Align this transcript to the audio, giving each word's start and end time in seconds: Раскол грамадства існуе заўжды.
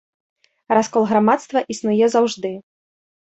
Раскол 0.77 1.03
грамадства 1.11 1.63
існуе 1.75 2.05
заўжды. 2.17 2.53